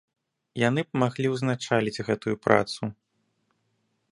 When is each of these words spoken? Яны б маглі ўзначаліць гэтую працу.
Яны 0.61 0.81
б 0.87 1.01
маглі 1.01 1.27
ўзначаліць 1.33 2.03
гэтую 2.07 2.35
працу. 2.47 2.81